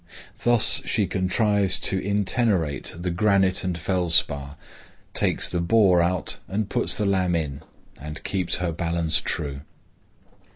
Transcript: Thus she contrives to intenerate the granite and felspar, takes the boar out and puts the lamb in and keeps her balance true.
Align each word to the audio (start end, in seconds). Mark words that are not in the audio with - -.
Thus 0.43 0.81
she 0.83 1.05
contrives 1.05 1.77
to 1.81 1.99
intenerate 1.99 2.95
the 2.97 3.11
granite 3.11 3.63
and 3.63 3.77
felspar, 3.77 4.55
takes 5.13 5.47
the 5.47 5.61
boar 5.61 6.01
out 6.01 6.39
and 6.47 6.67
puts 6.67 6.95
the 6.95 7.05
lamb 7.05 7.35
in 7.35 7.61
and 7.99 8.23
keeps 8.23 8.55
her 8.55 8.71
balance 8.71 9.21
true. 9.21 9.61